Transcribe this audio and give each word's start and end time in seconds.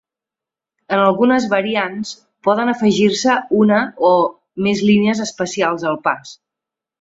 En 0.95 1.01
algunes 1.01 1.43
variants 1.51 2.13
poden 2.47 2.71
afegir-se 2.73 3.35
una 3.59 3.79
o 4.09 4.11
més 4.69 4.83
línies 4.89 5.23
especials 5.27 5.87
al 5.93 6.01
pas. 6.11 6.35